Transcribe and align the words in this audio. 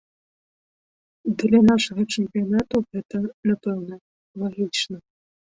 Для 1.41 1.59
нашага 1.71 2.01
чэмпіянату 2.15 2.83
гэта, 2.91 3.21
напэўна, 3.51 3.95
лагічна. 4.47 4.97